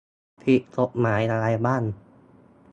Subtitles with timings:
[0.43, 1.83] ผิดกฎหมายอะไรบ้าง